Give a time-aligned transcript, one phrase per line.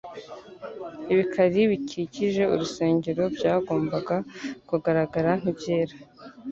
[1.13, 4.15] Ibikari bikikije urusengero byagombaga
[4.69, 5.95] kugaragara nk'ibyera,